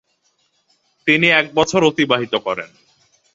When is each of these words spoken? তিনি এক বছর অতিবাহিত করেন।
তিনি 1.07 1.27
এক 1.31 1.45
বছর 1.55 1.81
অতিবাহিত 1.83 2.33
করেন। 2.37 2.69